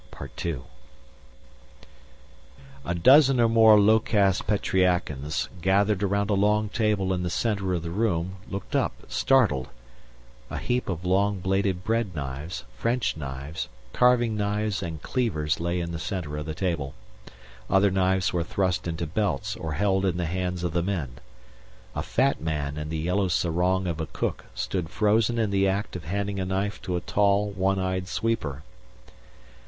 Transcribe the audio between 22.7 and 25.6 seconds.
in the yellow sarong of a cook stood frozen in